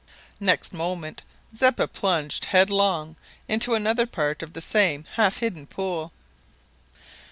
[0.39, 1.21] Next moment
[1.55, 3.17] Zeppa plunged headlong
[3.47, 6.11] into another part of the same half hidden pool.